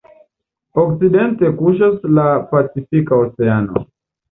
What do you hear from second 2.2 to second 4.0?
la Pacifika Oceano.